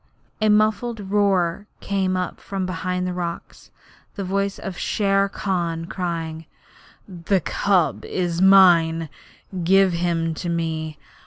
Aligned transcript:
A 0.41 0.49
muffled 0.49 0.99
roar 1.11 1.67
came 1.79 2.17
up 2.17 2.39
from 2.39 2.65
behind 2.65 3.05
the 3.05 3.13
rocks 3.13 3.69
the 4.15 4.23
voice 4.23 4.57
of 4.57 4.75
Shere 4.75 5.29
Khan 5.29 5.85
crying: 5.85 6.47
'The 7.07 7.41
cub 7.41 8.03
is 8.05 8.41
mine. 8.41 9.09
Give 9.63 9.93
him 9.93 10.33
to 10.33 10.49
me. 10.49 10.97